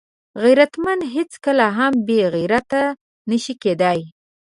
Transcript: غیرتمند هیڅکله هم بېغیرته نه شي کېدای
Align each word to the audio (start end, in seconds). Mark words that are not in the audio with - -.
غیرتمند 0.43 1.01
هیڅکله 1.15 1.67
هم 1.77 1.93
بېغیرته 2.07 2.81
نه 3.29 3.37
شي 3.43 3.53
کېدای 3.63 3.99